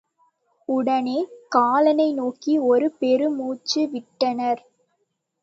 உடனே, 0.69 1.17
காலனை 1.49 2.13
நோக்கி 2.13 2.57
ஒரு 2.57 2.91
பெரு 2.99 3.29
மூச்சு 3.29 3.87
விட்டனர். 3.87 4.61